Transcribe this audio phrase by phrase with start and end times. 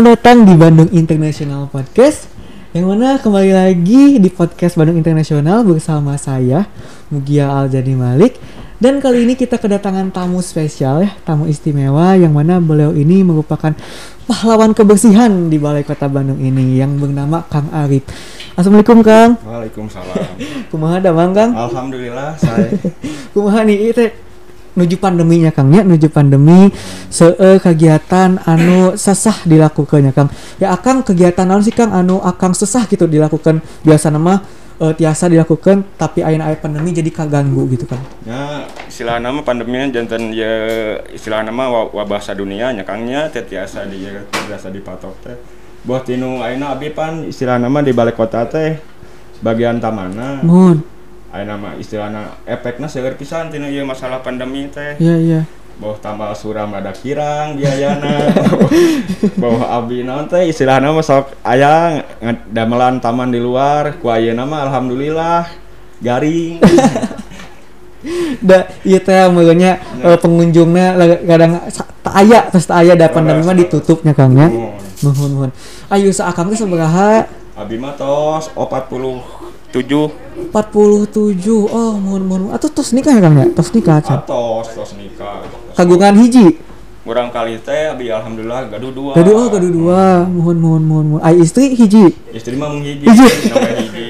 [0.00, 2.24] Selamat datang di Bandung International Podcast
[2.72, 6.64] Yang mana kembali lagi di podcast Bandung International bersama saya
[7.12, 8.40] Mugia Aljadi Malik.
[8.80, 13.76] Dan kali ini kita kedatangan tamu spesial ya Tamu istimewa yang mana beliau ini merupakan
[14.24, 18.08] pahlawan kebersihan di Balai Kota Bandung ini Yang bernama Kang Arif.
[18.56, 19.36] Assalamualaikum Kang.
[19.44, 20.16] Waalaikumsalam.
[20.72, 21.52] Kumaha damang Kang?
[21.52, 22.72] Alhamdulillah saya
[23.36, 24.08] Kumaha nih itu
[24.76, 25.70] nuju pandeminya Kang.
[25.74, 26.70] Ya nuju pandemi
[27.10, 30.28] seueur kegiatan anu sesah dilakukannya Kang.
[30.62, 33.62] Ya akang kegiatan naon sih Kang anu akang sesah gitu dilakukan.
[33.82, 34.40] Biasa nama
[34.80, 38.00] eh, tiasa dilakukan tapi ayeuna aya pandemi jadi kaganggu gitu Kang.
[38.24, 40.50] Ya istilah nama pandemi jantan ya
[41.10, 44.06] istilah nama wa- wabah sadunia nyakangnya tiasa di
[44.48, 45.36] tiasa dipatok teh.
[45.80, 48.76] Buat tinu ayeuna abi pan istilah nama di balik kota teh
[49.40, 50.44] bagian tamana.
[50.44, 50.84] mohon
[51.30, 54.98] Ayeuna mah istilahna efekna seueur pisan tina ieu masalah pandemi teh.
[54.98, 55.40] iya iya
[55.80, 58.34] Bawah tambah suram ada kirang biayana.
[59.40, 62.02] Bawah abi naon teh istilahna mah sok aya
[62.50, 65.46] damelan taman di luar ku ayeuna mah alhamdulillah
[66.02, 66.58] garing.
[68.48, 70.96] da iya teh makanya eh, pengunjungnya
[71.28, 71.62] kadang
[72.10, 74.72] aya terus aya da pandemi mah ditutupnya Kang ya Mohon.
[75.04, 75.50] mohon mohon
[75.92, 77.28] ayo sa akang teh sabaraha
[77.60, 78.48] Abi mah tos
[79.70, 82.42] 47 47 oh mohon mohon.
[82.50, 83.46] Atau tos nikah ya Kang ya?
[83.54, 84.18] Tos nikah Can?
[84.18, 85.46] atos tos nikah.
[85.78, 86.58] kagungan hiji?
[87.06, 89.12] Kurang kali teh abi alhamdulillah gaduh dua.
[89.14, 90.02] gaduh oh gaduh dua.
[90.26, 91.22] Mohon mohon mohon mohon.
[91.22, 92.12] Ai istri hiji?
[92.34, 94.09] Istri mah hiji, Hiji.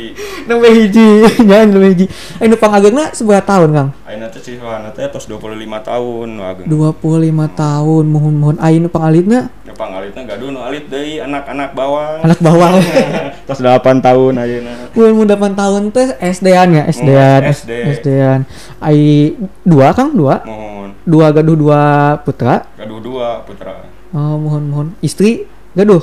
[0.51, 1.09] Nambah hiji
[1.49, 2.07] jangan nambah hiji
[2.37, 6.67] eh nu pangagengna seberapa tahun Kang Ayeuna teh siswana teh tos 25 tahun nu ageng.
[6.67, 12.19] 25 tahun mohon mohon ai nu pangalitna Nu pangalitna gaduh nu alit deui anak-anak bawang.
[12.21, 12.75] anak bawang
[13.49, 14.73] tos 8 tahun ayeuna.
[14.93, 17.41] Mun mun 8 tahun teh SD-an ya, SD-an.
[17.47, 17.71] Oh, SD.
[17.97, 18.41] SD-an.
[18.83, 20.43] Ai dua Kang, dua.
[20.43, 21.81] Mohon Dua gaduh dua
[22.21, 22.67] putra.
[22.77, 23.87] gaduh dua putra.
[24.11, 24.89] Oh, mohon mohon.
[25.01, 26.03] Istri gaduh.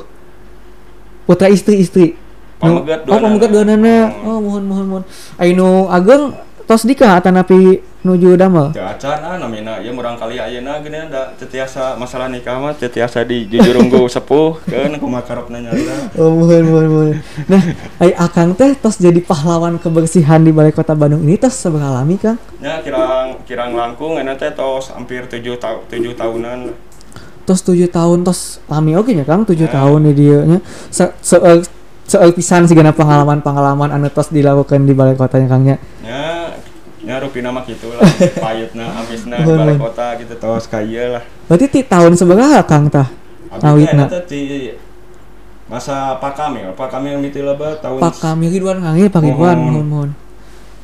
[1.24, 2.16] Putra istri istri.
[2.57, 4.09] Pamegat Oh, pamegat dua nana.
[4.22, 5.03] Oh, mohon mohon mohon.
[5.38, 6.34] Ai nu ageng
[6.66, 8.73] tos dikah atanapi nuju damel.
[8.73, 13.22] Teu acan ah namina ieu murang kali ayeuna gini da tetiasa masalah nikah mah tetiasa
[13.22, 16.18] di jujurunggu sepuh keun kumaha karepna nyarita.
[16.18, 17.18] Oh, mohon mohon mohon.
[17.45, 17.62] Nah,
[18.00, 22.18] ai akang teh tos jadi pahlawan kebersihan di Balai Kota Bandung ini tos seberapa lami,
[22.18, 22.41] Kang?
[22.57, 26.59] Ya kirang kirang langkung enak teh tos hampir tujuh tahun tujuh tahunan.
[27.47, 29.79] tos tujuh tahun tos lami oke nya kang tujuh Ya.
[29.79, 30.59] tahun di dia nya
[30.91, 31.39] se se
[32.07, 36.56] se pisan sih pengalaman pengalaman anu tos dilakukan di balai kotanya kangnya Ya.
[37.07, 38.03] Ya rupina mah gitu lah.
[38.44, 41.23] Payutna amisna di balai kota gitu tos kaya lah.
[41.47, 43.07] berarti ti tahun seberapa kang tah
[43.63, 44.12] awitna.
[44.28, 44.75] ti
[45.68, 49.56] masa Pak Kamil, Pak Kamil miti lebat tahun pak kami Ridwan kang ya pak Ridwan.
[49.59, 50.09] Mohon mohon.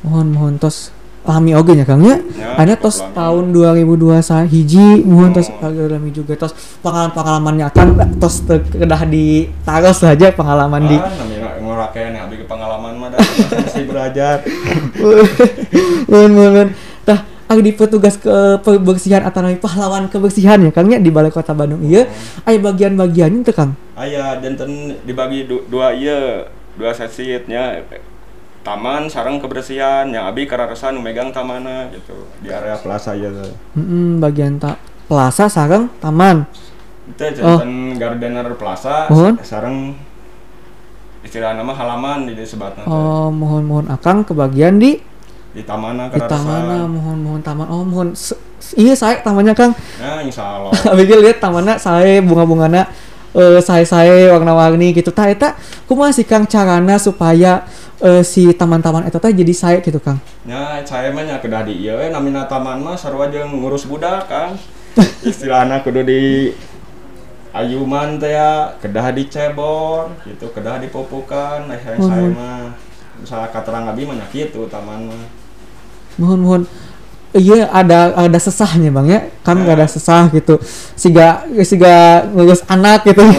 [0.04, 0.92] Mohon mohon tos
[1.24, 5.64] lami oge nya kang nya Ya, ada tos tahun 2021 hiji mohon tos Mohon.
[5.64, 6.32] agak lami juga.
[6.36, 11.10] Tos pengalaman pengalamannya kan tos kedah di taros saja pengalaman di Ah,
[11.58, 14.44] ngorakeun abi ke pengalaman mah mesti belajar.
[16.10, 16.68] mohon mohon
[17.02, 21.52] tah aku di petugas ke kebersihan atau pahlawan kebersihan ya kang ya di balai kota
[21.52, 22.06] Bandung iya.
[22.44, 23.70] Aya bagian-bagiannya tuh kang?
[23.96, 26.44] Aya janten dibagi du- dua ieu,
[26.76, 27.80] dua sesitnya
[28.64, 32.16] taman sarang kebersihan yang abi kararasan nu megang tamana gitu.
[32.40, 33.28] Di area plaza ya
[33.76, 36.48] Mm-mm, bagian tak plaza sarang taman.
[37.04, 39.34] Itu jantan gardener plaza Mohon.
[39.44, 39.76] sarang
[41.24, 45.00] istilah nama halaman di sebatna oh mohon mohon akang ke bagian di
[45.56, 46.36] di tamana di kararasan.
[46.44, 47.66] tamana mohon mohon taman.
[47.68, 48.36] Oh mohon Se-
[48.80, 49.72] iya saya tamannya kang.
[50.00, 52.88] Nah insyaallah Abigil lihat tamannya saya bunga-bungana
[53.34, 55.12] eh saya saya warna-warni gitu.
[55.12, 55.52] Tah eta
[55.84, 57.64] kumaha sih kang carana supaya
[58.04, 60.20] eh, si taman-taman eta teh jadi saya gitu kang.
[60.44, 64.52] Nya saya mah nya kedah di we namina taman mah sarua jeung ngurus budak kan
[65.28, 66.52] istilahna kudu di
[67.56, 72.64] ayuman teh ya kedah dicebor gitu kedah dipupukan nah saya saya mah.
[73.14, 75.24] Misalnya katerang abi mah kitu taman mah.
[76.20, 76.62] Mohon mohon.
[77.34, 79.20] Iya ada ada sesahnya bang ya?
[79.42, 80.60] Kan nggak ada sesah gitu.
[80.94, 83.24] Siga siga ngurus anak gitu.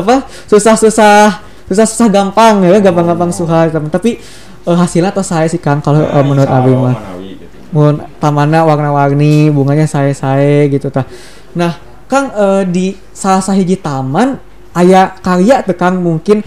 [0.00, 3.30] Apa susah susah susah susah gampang ya gampang gampang.
[3.30, 4.18] Susah tapi
[4.66, 6.98] eh, hasilnya atau saya sih kang kalau Nah, menurut abi mah.
[7.22, 7.46] gitu.
[7.70, 11.06] mohon tamannya warna-warni bunganya saya saya gitu tah
[11.54, 14.42] nah kang eh, di salah sahiji taman
[14.74, 16.42] aya karya tuh kang mungkin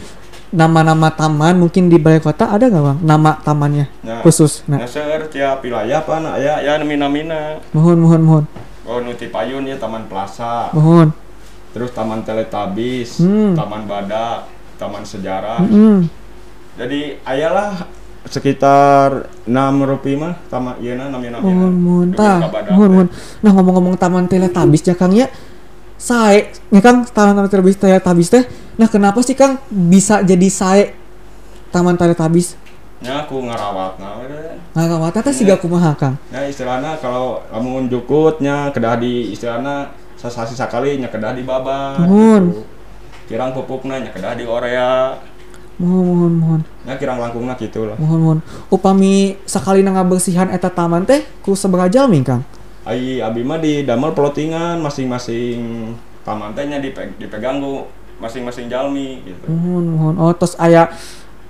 [0.54, 2.98] nama-nama taman mungkin di balai kota ada nggak bang?
[3.02, 4.78] Nama tamannya Nah, khusus nah.
[4.78, 7.58] Nah, seueur tiap wilayah pan aya ya mina-mina.
[7.74, 8.46] mohon mohon mohon.
[8.84, 11.16] Oh, nu ti payun ya Taman Plaza, mohon.
[11.72, 13.56] Terus Taman Teletabis, Hmm.
[13.56, 14.46] Taman Badak,
[14.84, 15.64] Taman Sejarah.
[15.64, 16.12] Mm-mm.
[16.76, 17.88] Jadi ayalah
[18.26, 19.52] sekitar 6
[19.84, 22.96] rupiah mah tama ieu na namina mohon mohon Duit tah ka badak mohon teh.
[22.96, 23.08] mohon
[23.44, 25.28] nah ngomong-ngomong taman teletabis ya kang ya
[26.00, 28.44] sae ya Kang taman Teletabis Teletabis teh
[28.76, 30.96] nah kenapa sih Kang bisa jadi sae
[31.70, 32.56] taman Teletabis
[33.00, 34.24] nya aku ngarawat nah
[34.74, 35.36] ngarawat teh Iya.
[35.36, 41.36] siga kumaha Kang Nah istilahnya kalau lamun jukutnya kedah di istilahnya sasasi sakali nya kedah
[41.36, 42.56] di babar Nuhun.
[42.56, 42.64] gitu.
[43.26, 45.16] Kirang pupukna nya kedah di orea.
[45.74, 47.98] mohon mohon mohon Nya kirang langkungna gitu lah.
[47.98, 48.40] mohon mohon
[48.70, 52.46] upami sakali ngabersihan eta taman teh ku sabaraha jalmi Kang
[52.84, 55.90] Ai abi mah di damel plottingan masing-masing
[56.22, 59.50] taman teh nya dipe- dipegang ku masing-masing jalmi gitu.
[59.50, 60.94] mohon mohon oh terus aya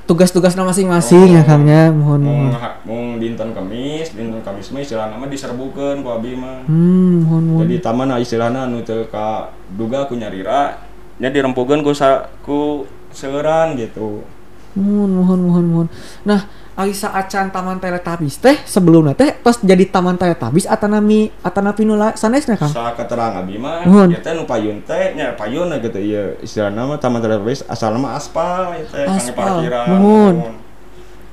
[0.04, 1.46] tugas-tugasna masing-masing ya Oh.
[1.46, 6.00] Kang ya mohon Mung, mohon ha- mung dinten Kamis, dinten Kamis mah istilahna mah diserbukeun
[6.00, 6.64] ku abi mah.
[6.64, 10.80] hmm mohon mohon Jadi taman istilahna anu teu ka duga ku nyarira
[11.22, 14.26] nya dirempukeun ku sa, ku seueuran gitu.
[14.74, 15.88] mohon mohon mohon mohon
[16.26, 21.94] nah ari acan taman Teletabis teh sebelumnya teh pas jadi taman Teletabis atanami atanapi nu
[21.94, 26.02] la- sanesna Kang Sa keterang abi mah ieu teh nu payun teh nya payun gitu
[26.02, 29.62] ieu istilahna mah taman televis asal mah aspal ieu teh Aspal.
[29.94, 30.58] Nuhun.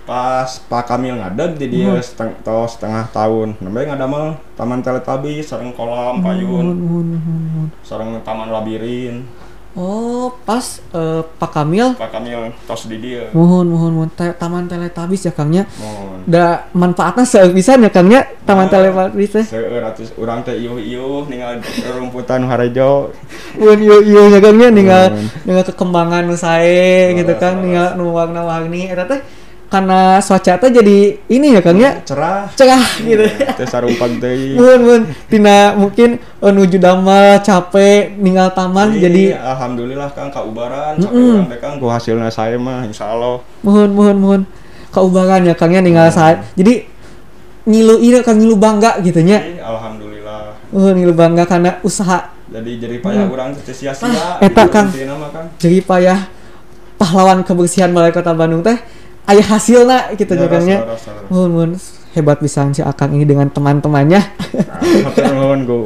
[0.04, 2.04] Pas Pak Kamil ngadeg di dia Nuhun.
[2.04, 3.56] seteng, tos setengah tahun.
[3.64, 9.24] Nembe ngadamel taman teletabis sareng kolam mohon payun, mohon mohon mohon sareng taman labirin.
[9.72, 13.31] Oh pas eh, Pak Kamil Pak Kamil tos di dia.
[13.31, 16.26] mohon mohon mohon Te- taman Teletabis ya Kangnya Mohon.
[16.26, 18.72] da manfaatnya sepisan ya Kangnya taman Nah.
[18.72, 23.14] Teletabis teh Seueur atuh urang teh iuh-iuh ningali rumputan harejo.
[23.55, 25.26] Mun yo yo nya kan nya ninggal Mohon.
[25.44, 29.20] ninggal kekembangan nu sae gitu kan ninggal nu warna-warni eta teh
[29.70, 30.99] karena cuaca teh jadi
[31.31, 32.50] ini ya Kang ya Cerah.
[32.52, 33.22] cerah gitu.
[33.58, 34.58] Teh sarumpag deui.
[34.58, 40.99] Mun mun tina mungkin eh, nuju damel capek ninggal taman Iya, jadi alhamdulillah Kang kaubaran
[40.99, 41.06] Mm-mm.
[41.06, 43.46] sampai urang teh Kang ku hasilna saya mah insyaallah.
[43.62, 44.43] mohon mohon mohon
[44.90, 46.19] kaubaran ya Kang ya ninggal Hmm.
[46.19, 46.34] sae.
[46.58, 46.90] Jadi
[47.62, 49.38] ngilu ieu Kang ngilu bangga gitu nya.
[49.38, 50.43] Jadi, alhamdulillah.
[50.75, 53.55] Mohon ngilu bangga karena usaha Jadi jadi payah Hmm.
[53.55, 54.11] teh teu sia-sia.
[54.11, 54.90] Ah, eta, gitu Kang.
[54.90, 55.46] intina mah, Kang.
[55.55, 56.26] jadi payah
[56.96, 58.75] pahlawan kebersihan Balai Kota Bandung teh
[59.28, 60.78] aya hasilna gitu ya ya.
[61.28, 61.70] Mohon mohon
[62.17, 64.20] hebat bisa si Akang ini dengan teman-temannya.
[64.20, 65.81] Nah, nuhun ku.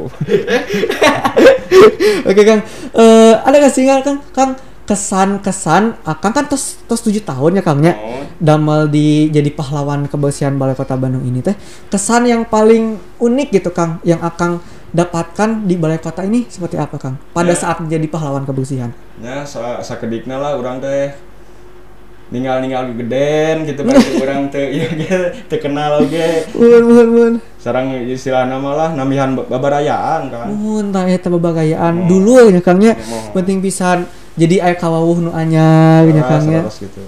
[2.25, 2.61] Oke Kang,
[2.95, 4.01] Eh ada nggak sih Kang,
[4.33, 4.51] Kang
[4.85, 7.93] kesan-kesan Akang kan tos tos tujuh tahun ya Kangnya.
[7.97, 8.23] Mohon.
[8.35, 11.55] Damel di jadi pahlawan kebersihan Balai Kota Bandung ini teh
[11.87, 14.59] kesan yang paling unik gitu Kang yang Akang
[14.91, 17.57] dapatkan di Balai Kota ini seperti apa Kang pada Ya.
[17.57, 18.91] saat menjadi pahlawan kebersihan?
[19.21, 21.11] Nya sa sakedikna lah urang teh
[22.25, 26.49] ninggal-ninggal geden gitu bagi urang teh ieu ge teu kenal oge.
[26.51, 27.33] Mun mun mun.
[27.57, 30.47] Sarang istilahna malah namihan ba- babarayaan kan.
[30.49, 32.09] Mun tah eta babagayaan Mohon.
[32.09, 33.31] dulu ya Kangnya Mohon.
[33.33, 33.97] penting pisan
[34.35, 36.61] jadi aya kawawuh nu anyar ya Kangnya.
[36.67, 37.01] gitu.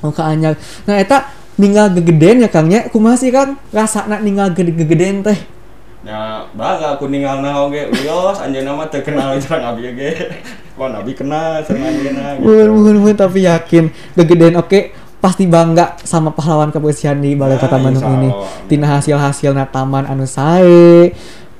[0.00, 0.56] Muka anyar.
[0.82, 5.36] Nah eta ninggal gegeden ya Kangnya kumaha sih Kang rasana ninggal gede gegeden teh?
[6.02, 10.10] Ya, bangga aku ninggalna oge uyos anjeunna mah teu kenal sareng abi ge.
[10.72, 12.72] Wah, abi kenal sareng anjeunna Mun gitu.
[12.72, 13.84] mun mun tapi yakin
[14.14, 18.30] gegeden oke pasti bangga sama pahlawan kebersihan di Balai Kota Nah, Bandung ini.
[18.66, 21.12] Tina hasil-hasilna taman anu sae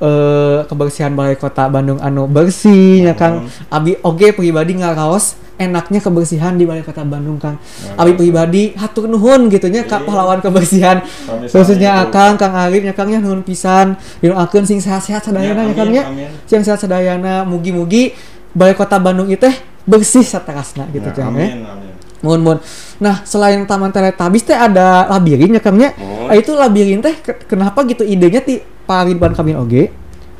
[0.02, 3.46] eh kebersihan Balai Kota Bandung anu bersih ya Kang.
[3.68, 7.54] Abi oge pribadi ngaraos enaknya kebersihan di Balai Kota Bandung Kang.
[7.54, 10.06] Nah, Abi pribadi hatur nuhun gitu nya ka Iya.
[10.08, 10.98] pahlawan kebersihan.
[11.46, 12.02] Khususnya.
[12.02, 13.94] Akang, Kang Arif nya Kang nya nuhun pisan.
[14.18, 16.02] Didoakeun sing sehat-sehat sadayana ya Kang amin, nya.
[16.10, 16.28] amin.
[16.50, 18.10] Sing sehat sadayana mugi-mugi
[18.52, 21.26] Balai Kota Bandung itu teh bersih satarasna gitu Ya, ya.
[21.26, 21.92] amin, amin.
[22.20, 22.58] Mohon mohon.
[22.98, 25.90] Nah, selain Taman Teletabis teh ada labirin ya Kang nya.
[25.92, 26.26] Mohon.
[26.28, 29.90] Ah, itu labirin teh ke- kenapa gitu idenya ti Pak Ridwan Kamil oge?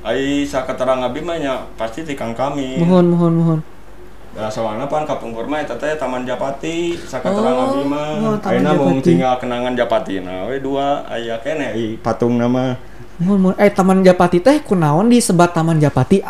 [0.01, 2.79] Ai saketerang abi mah nya pasti ti Kang kami.
[2.79, 3.61] Mohon mohon mohon.
[4.33, 8.07] Da soalna pan kapungkur mah eta teh Taman Japati saketerang Oh, abi mah.
[8.23, 9.03] oh, Taman Ayeuna mau Japati.
[9.05, 12.79] tinggal kenangan Japatina we dua aya kene patung nama.
[13.19, 13.57] Mohon mohon.
[13.59, 16.23] Eh Taman Japati teh kunaon disebat Taman Japati?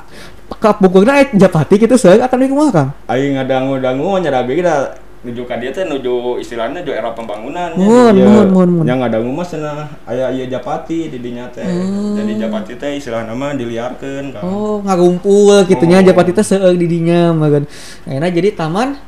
[0.59, 2.89] Kapungkurna eh Japati gitu atau di kumaha Kang?
[3.09, 4.77] Ai ngadangu-dangu nya da da
[5.23, 8.87] nuju ka dia teh nuju istilahnya nuju era pembangunan Mohon, Jadi, mohon, mohon, mohon.
[8.91, 12.19] yang ngadangu mah cenah aya ieu Japati di dinya teh Oh.
[12.19, 16.07] jadi Japati teh istilahna mah diliarkeun kan Oh, ngarumpul gitu nya Oh.
[16.11, 17.63] Japati teh seueur di dinya magan.
[18.11, 18.99] Nah, jadi Taman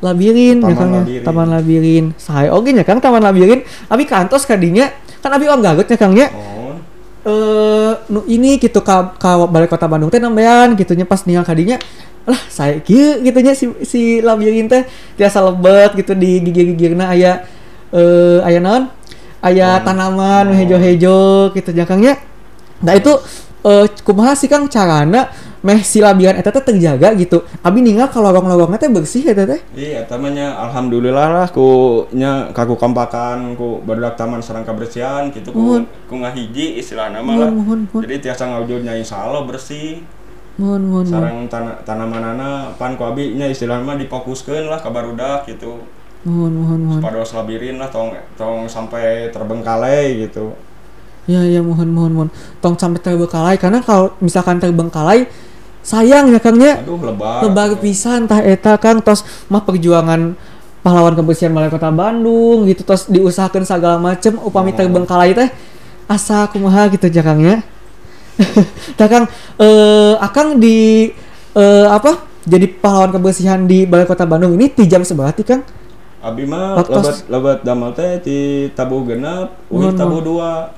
[0.00, 0.98] Labirin ya Taman ya.
[1.04, 1.22] Labirin.
[1.26, 2.04] Taman Labirin.
[2.16, 3.60] Sae oge nya Kang Taman Labirin.
[3.92, 4.88] Abi kantos kadinya
[5.20, 6.32] kan abi om ya Kang nya.
[6.32, 6.57] oh
[7.28, 11.76] eh nu ini gitu ka, ka balai kota Bandung teh nambahan gitunya pas ningali kadinya
[12.24, 14.88] lah saya kieu gitunya si si labirin teh
[15.20, 17.44] tiasa lebet gitu di gigi-gigirna aya
[17.92, 18.88] eh aya naon
[19.44, 19.84] aya Oh.
[19.84, 20.56] tanaman Oh.
[20.56, 22.16] hejo-hejo gitu ya Kang ya
[22.80, 23.12] nah itu
[23.64, 28.30] eh kumaha sih Kang carana meh si labirin eta teh terjaga gitu abi ningal kalau
[28.30, 31.66] lorong-lorongna teh bersih eta teh Iya, tamanya alhamdulillah lah ku
[32.10, 35.82] nya kaku kampakan ku barudak taman sareng kebersihan gitu ku Mohon.
[36.06, 37.50] ku ngahiji istilahna mah lah.
[37.50, 39.98] mohon mohon Jadi tiasa ngawujudnya insyaallah bersih.
[40.56, 41.04] Mohon mohon.
[41.06, 45.82] sarang tan tanamanana pan ku abi nya istilahna mah difokuskeun lah ka barudak gitu
[46.22, 47.00] Mohon mohon mohon.
[47.00, 50.54] pados labirin lah tong tong sampai terbengkalai gitu
[51.24, 52.30] Ya ya mohon mohon mohon.
[52.58, 55.28] Tong sampai terbengkalai karena kalau misalkan terbengkalai
[55.80, 56.80] sayang ya Kang nya.
[56.82, 60.36] aduh lebar Lebar pisan tah eta Kang tos mah perjuangan
[60.80, 64.76] pahlawan kebersihan Balai Kota Bandung gitu tos diusahakan segala macem upami Oh.
[64.76, 65.48] terbengkalai teh
[66.06, 67.60] asa kumaha gitu ya Kang ya.
[68.98, 69.24] Tah Kang
[69.58, 71.10] eh Akang di
[71.52, 72.24] eh apa?
[72.48, 75.60] Jadi pahlawan kebersihan di Balai Kota Bandung ini ti jam seberapa ti Kang?
[76.18, 78.38] abi mah lebat lebat damel teh di
[78.74, 80.74] tabu Mohon, uih tabu dua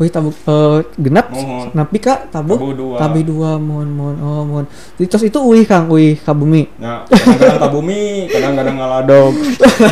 [0.00, 1.28] Wih tabu eh, genap
[1.76, 2.56] napi Kak tabu?
[2.56, 4.64] tabu dua Tabi dua mohon mohon oh mohon.
[4.96, 6.64] Jadi tos itu uih Kang uih kabumi.
[6.80, 9.32] nah kadang-kadang kabumi kadang-kadang ngaladog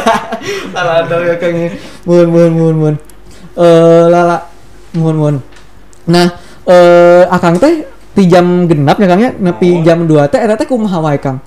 [0.80, 1.54] Alado ya Kang.
[2.08, 2.96] Mohon mohon mohon mohon.
[3.54, 4.38] Eh lala
[4.96, 5.36] mohon mohon.
[6.08, 6.26] Nah,
[6.64, 9.84] eh Akang teh di jam genap ya Kang ya, nepi Oh.
[9.84, 11.38] jam 2 teh eta teh kumaha wae Kang?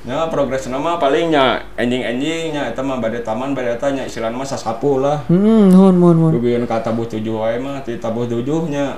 [0.00, 4.48] Nya progres nama palingnya enjing enjingnya eta mah bade taman bade eta nya istilahna mah
[4.48, 6.32] sasapu lah Hmm, mohon mohon mohon.
[6.34, 8.96] Dugian ka tabuh tujuh wae mah di tabuh tujuhnya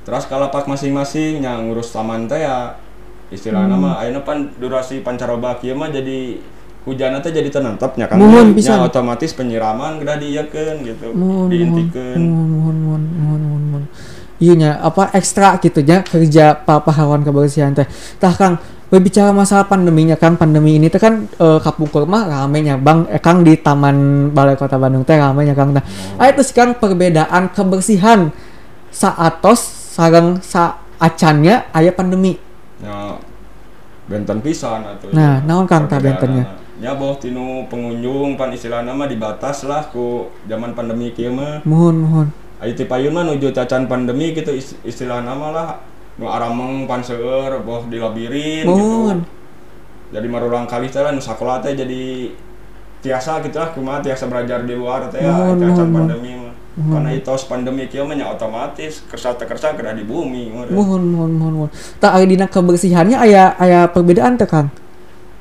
[0.00, 2.72] terus kalapak masing-masing nya ngurus taman teh ya
[3.28, 3.84] istilahna Hmm.
[3.84, 6.40] mah ayeuna pan durasi pancaroba kieu mah jadi
[6.84, 8.80] hujan teh jadi tenantep nya kan Mohon pisan.
[8.80, 13.84] otomatis penyiraman gedah dieukeun gitu Mohon mohon diintikeun mohon mohon mohon mohon mohon mohon.
[14.34, 17.86] Iya apa ekstra gitu nya kerja pa pahlawan kebersihan teh.
[18.18, 18.58] Tah Kang,
[18.94, 23.42] berbicara masalah pandeminya Kang, pandemi ini teh kan eh, kapungkur mah ramenya Bang eh, Kang
[23.42, 25.74] di Taman Balai Kota Bandung teh ramenya Kang.
[25.74, 25.82] Nah,
[26.14, 28.30] aya tuh sekarang perbedaan kebersihan
[28.88, 29.60] saatos
[29.92, 32.38] sareng sa acannya aya pandemi.
[32.78, 33.18] nya
[34.04, 36.60] benten pisan atuh Nah, naon Kang tah bentennya?
[36.74, 41.96] nya boh tinu pengunjung pan istilahna mah dibatas lah ku zaman pandemi kieu mah Mohon
[42.02, 42.28] mohon.
[42.58, 45.68] Ayo ti payun mah nuju cacan pandemi gitu is- istilahna mah lah
[46.14, 49.18] nu arameng pan seueur boh dilabirin Mohon.
[49.22, 49.32] gitu.
[50.14, 52.30] Jadi marulang kali teh nu sakola teh jadi
[53.02, 56.54] tiasa gitu lah kumaha tiasa belajar di luar teh ya pandemi mah.
[56.74, 60.54] Karena itu pandemi kieu mah otomatis kersa teh kersa di bumi.
[60.70, 61.70] Mohon mohon mohon mohon.
[61.98, 64.70] Tah aya dina kebersihannya aya aya perbedaan teh Kang.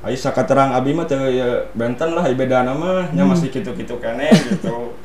[0.03, 3.31] Ayo sakaterang abi mah teu ya benten lah beda nama nya Hmm.
[3.31, 4.73] masih kitu-kitu keneh gitu.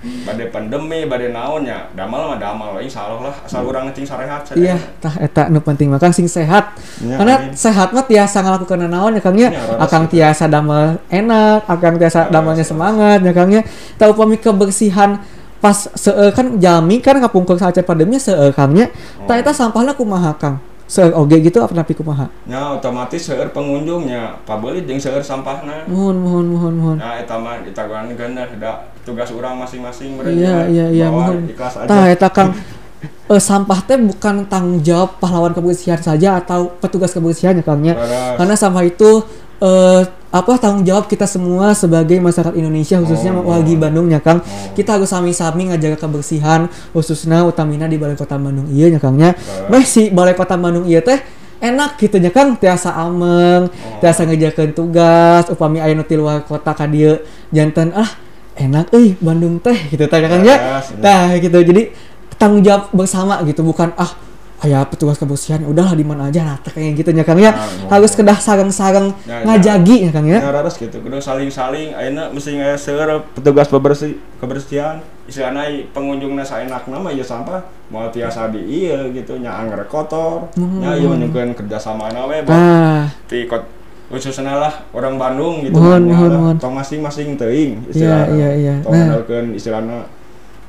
[0.00, 4.48] Bade pandemi, bade naon ya, damal mah damal we insyaallah lah asal urang ngecing sarehat.
[4.56, 6.72] Iya, tah eta nu penting mah Kang sing sehat.
[7.04, 7.52] Nya, Karena amin.
[7.52, 9.52] sehat mah tiasa ngalakukan naon ya Kang nya.
[9.52, 13.60] Iya, raras Akang tiasa damel enak, akang tiasa Raras, damelnya semangat ya Kang nya.
[14.00, 15.20] Tah upami kebersihan
[15.60, 18.88] pas seueur kan jami kan kapungkur saat pandemi seueur Kang nya.
[19.28, 20.69] Tah eta sampahna kumaha Kang?
[20.90, 22.26] Seueur oge gitu apa napi kumaha?
[22.50, 26.96] nya otomatis seueur pengunjungnya pabeulit jeung seueur sampahna Mohon mohon mohon mohon.
[26.98, 31.46] nah eta mah ditaguan ganda da tugas urang masing-masing meureun Iya iya iya Bawa mohon.
[31.86, 32.58] Tah eta Kang
[33.06, 37.94] eh, sampah teh bukan tanggung jawab pahlawan kebersihan saja atau petugas kebersihan ya Kang nya.
[37.94, 38.34] Raras.
[38.42, 39.22] Karena sampah itu
[39.62, 43.82] eh, apa tanggung jawab kita semua sebagai masyarakat Indonesia khususnya Oh, wargi oh.
[43.82, 44.38] Bandung ya Kang.
[44.38, 44.70] Oh.
[44.78, 49.34] Kita harus sami-sami ngajaga kebersihan khususnya utamina di Balai Kota Bandung iya nya Kang nya.
[49.66, 51.18] Meh si Balai Kota Bandung iya teh
[51.58, 53.98] enak gitu nya Kang tiasa ameng, Oh.
[53.98, 57.20] tiasa ngejakeun tugas upami aya nu ti luar kota ka dieu
[57.50, 58.08] janten ah
[58.54, 60.06] enak euy Bandung teh gitu.
[60.06, 60.94] Yes, yes.
[61.02, 61.90] Nah gitu jadi
[62.38, 64.29] tanggung jawab bersama gitu bukan ah
[64.60, 68.12] ayah petugas kebersihan udahlah di mana aja nah kayak gitu nya Kang ya Nah, harus
[68.12, 69.44] kedah sareng-sareng Ya, ya.
[69.48, 74.20] ngajagi ya Kang ya Ya raras gitu, kudu saling-saling ayeuna mesti aya seueur petugas bebersih
[74.36, 75.00] kebersihan.
[75.24, 75.64] Istilahna
[75.94, 80.50] pengunjungna saenakna mah ieu sampah moal tiasa di ieu gitu nya angger kotor.
[80.58, 83.62] Nya ieu nyukeun kerjasamana we ah ti kot
[84.10, 86.56] khususnya lah orang Bandung gitu Mohon, mohon, mohon.
[86.58, 88.74] tong masing-masing teuing Iya, iya, iya.
[88.82, 89.22] Tong Nah.
[89.54, 90.02] istilahna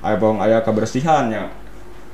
[0.06, 1.61] aya bong aya kebersihannya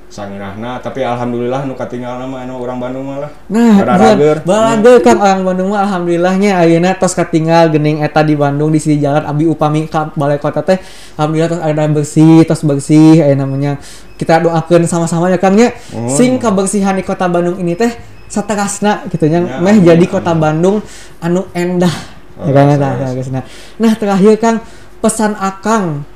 [0.08, 4.40] sanginahna tapi alhamdulillah nu katinggalna mah anu urang Bandung mah lah Nah, Barager.
[4.42, 8.98] balager Kang orang Bandung mah alhamdulillahnya ayeuna tos katinggal gening eta di Bandung di sisi
[8.98, 10.80] jalan abi upami ka balai kota teh
[11.14, 13.84] alhamdulillah tos ada bersih tos bersih aya namanya
[14.16, 16.08] kita doakeun sama-sama ya Kang nya Oh.
[16.08, 17.92] sing kebersihan di kota Bandung ini teh
[18.28, 20.14] saterasna gitu nya Ya, meh amin, jadi amin.
[20.14, 20.80] kota Bandung
[21.20, 21.92] anu endah
[22.38, 23.28] Oh, ya eta yes.
[23.28, 23.42] saterasna.
[23.76, 24.58] nah terakhir Kang
[24.98, 26.08] pesan Akang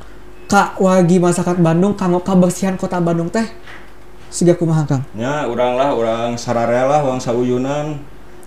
[0.46, 3.44] Kak wagi masyarakat Bandung kanggo kebersihan kota Bandung teh
[4.32, 5.04] siga kumaha Kang?
[5.14, 8.00] Nya urang lah urang sararea lah urang sauyunan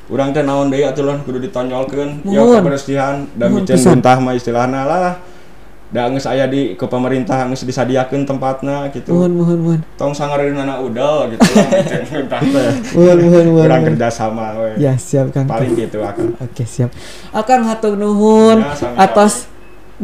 [0.05, 3.91] urang teh naon deui atuh lah kudu ditonjolkeun ya kebersihan da Mohon micen pisan.
[3.95, 5.17] muntah mah istilahna lah.
[5.89, 9.15] Da geus aya di ke pemerintah geus disadiakeun tempatna gitu.
[9.15, 12.03] Mohon mohon mohon tong sangareunana udal gitu lah teh.
[12.93, 13.89] Mohon mohon mohon urang mohon.
[13.95, 15.47] kerja sama we Ya siap Kang.
[15.47, 16.91] paling gitu akan Oke siap.
[17.31, 19.47] Akan hatur nuhun Ya, atas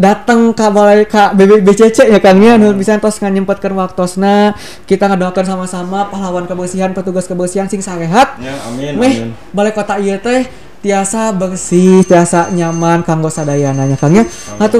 [0.01, 4.57] datang ke balai ka BBCC ya Kang ya nu bisa tos nganyempetkeun waktosna
[4.89, 8.41] kita ngadoakeun sama-sama pahlawan kebersihan petugas kebersihan sing sarehat.
[8.41, 9.37] Ya, amin, meh amin.
[9.53, 10.49] balai kota ieu teh
[10.81, 14.25] tiasa bersih tiasa nyaman kanggo sadayana nya Kang ya.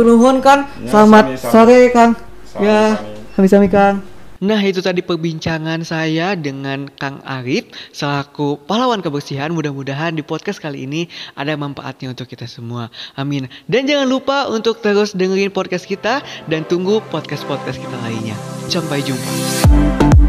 [0.01, 2.17] Nuhun kan selamat sore Kang.
[2.57, 2.97] Ya
[3.37, 4.01] sami-sami Kang
[4.41, 9.53] Nah itu tadi perbincangan saya dengan Kang Arif selaku pahlawan kebersihan.
[9.53, 12.89] Mudah-mudahan di podcast kali ini ada manfaatnya untuk kita semua.
[13.21, 13.53] Amin.
[13.69, 18.37] Dan jangan lupa untuk terus dengerin podcast kita dan tunggu podcast-podcast kita lainnya.
[18.73, 20.20] Sampai jumpa.